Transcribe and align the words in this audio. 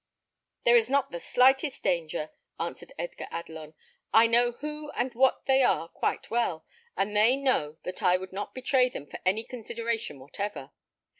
"There 0.63 0.75
is 0.75 0.89
not 0.89 1.11
the 1.11 1.19
slightest 1.19 1.83
danger," 1.83 2.31
answered 2.59 2.91
Edgar 2.97 3.27
Adelon. 3.31 3.75
"I 4.11 4.25
know 4.25 4.53
who 4.53 4.89
and 4.95 5.13
what 5.13 5.45
they 5.45 5.61
are 5.61 5.87
quite 5.87 6.31
well; 6.31 6.65
and 6.97 7.15
they 7.15 7.37
know 7.37 7.77
that 7.83 8.01
I 8.01 8.17
would 8.17 8.33
not 8.33 8.55
betray 8.55 8.89
them 8.89 9.05
for 9.05 9.19
any 9.27 9.43
consideration 9.43 10.17
whatever. 10.19 10.71